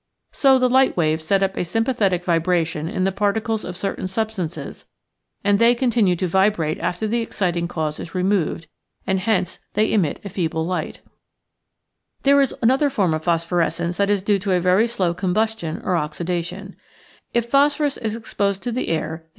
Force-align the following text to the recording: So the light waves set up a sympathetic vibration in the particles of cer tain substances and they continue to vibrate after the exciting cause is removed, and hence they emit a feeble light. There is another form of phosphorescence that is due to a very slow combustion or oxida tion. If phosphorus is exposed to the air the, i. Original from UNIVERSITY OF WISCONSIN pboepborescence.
So 0.31 0.57
the 0.57 0.67
light 0.67 0.97
waves 0.97 1.23
set 1.23 1.43
up 1.43 1.55
a 1.55 1.63
sympathetic 1.63 2.25
vibration 2.25 2.87
in 2.87 3.03
the 3.03 3.11
particles 3.11 3.63
of 3.63 3.77
cer 3.77 3.95
tain 3.95 4.07
substances 4.07 4.87
and 5.43 5.59
they 5.59 5.75
continue 5.75 6.15
to 6.15 6.27
vibrate 6.27 6.79
after 6.79 7.07
the 7.07 7.21
exciting 7.21 7.67
cause 7.67 7.99
is 7.99 8.15
removed, 8.15 8.67
and 9.05 9.19
hence 9.19 9.59
they 9.75 9.93
emit 9.93 10.19
a 10.25 10.29
feeble 10.29 10.65
light. 10.65 11.01
There 12.23 12.41
is 12.41 12.51
another 12.63 12.89
form 12.89 13.13
of 13.13 13.25
phosphorescence 13.25 13.97
that 13.97 14.09
is 14.09 14.23
due 14.23 14.39
to 14.39 14.53
a 14.53 14.59
very 14.59 14.87
slow 14.87 15.13
combustion 15.13 15.79
or 15.83 15.93
oxida 15.93 16.43
tion. 16.43 16.77
If 17.35 17.45
phosphorus 17.51 17.97
is 17.97 18.15
exposed 18.15 18.63
to 18.63 18.71
the 18.71 18.87
air 18.87 18.87
the, 18.87 18.89
i. 18.89 18.89
Original 18.89 18.89
from 18.89 18.89
UNIVERSITY 18.89 18.89
OF 18.89 18.95
WISCONSIN 18.95 18.99
pboepborescence. 18.99 19.29